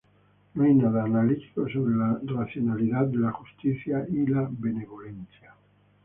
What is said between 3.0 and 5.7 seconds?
de la justicia y la benevolencia.